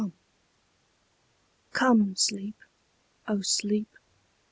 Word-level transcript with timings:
To 0.01 0.05
Sleep 0.05 0.13
COME, 1.73 2.15
Sleep; 2.15 2.55
O 3.27 3.41
Sleep! 3.43 3.95